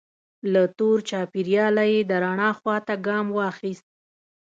[0.53, 3.87] له تور چاپیریاله یې د رڼا خوا ته ګام واخیست.